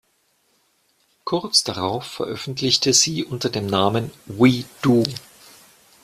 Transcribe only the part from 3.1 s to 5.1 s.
unter dem Namen "We Do!